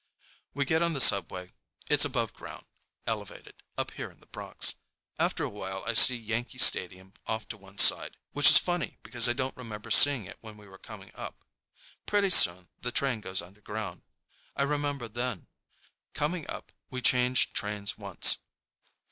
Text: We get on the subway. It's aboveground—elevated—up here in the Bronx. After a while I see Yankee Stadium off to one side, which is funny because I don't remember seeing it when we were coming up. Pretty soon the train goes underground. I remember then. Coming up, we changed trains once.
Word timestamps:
We 0.55 0.65
get 0.65 0.81
on 0.81 0.93
the 0.93 0.99
subway. 0.99 1.51
It's 1.87 2.05
aboveground—elevated—up 2.05 3.91
here 3.91 4.09
in 4.09 4.19
the 4.19 4.25
Bronx. 4.25 4.73
After 5.19 5.43
a 5.43 5.49
while 5.49 5.83
I 5.85 5.93
see 5.93 6.17
Yankee 6.17 6.57
Stadium 6.57 7.13
off 7.27 7.47
to 7.49 7.55
one 7.57 7.77
side, 7.77 8.17
which 8.31 8.49
is 8.49 8.57
funny 8.57 8.97
because 9.03 9.29
I 9.29 9.33
don't 9.33 9.55
remember 9.55 9.91
seeing 9.91 10.25
it 10.25 10.37
when 10.41 10.57
we 10.57 10.67
were 10.67 10.79
coming 10.79 11.11
up. 11.13 11.45
Pretty 12.07 12.31
soon 12.31 12.69
the 12.81 12.91
train 12.91 13.21
goes 13.21 13.43
underground. 13.43 14.01
I 14.55 14.63
remember 14.63 15.07
then. 15.07 15.45
Coming 16.15 16.49
up, 16.49 16.71
we 16.89 17.03
changed 17.03 17.53
trains 17.53 17.95
once. 17.95 18.39